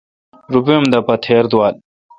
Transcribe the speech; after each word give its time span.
روپے 0.53 0.73
اؙم 0.77 0.83
دہ 0.91 0.99
پہ 1.05 1.13
تھیر 1.23 1.43
دوال۔ 1.51 1.75